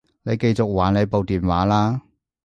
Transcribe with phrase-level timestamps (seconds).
[0.23, 2.01] 你繼續玩你部電話啦